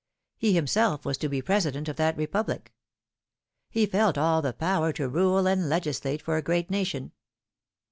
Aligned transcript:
He 0.35 0.53
himself 0.53 1.05
was 1.05 1.15
to 1.19 1.29
be 1.29 1.43
President 1.43 1.87
of 1.87 1.95
that 1.97 2.17
Republic. 2.17 2.73
He 3.69 3.85
felt 3.85 4.17
all 4.17 4.41
the 4.41 4.51
power 4.51 4.91
to 4.93 5.07
rule 5.07 5.45
and 5.47 5.69
legislate 5.69 6.23
for 6.23 6.37
a 6.37 6.41
great 6.41 6.71
nation. 6.71 7.11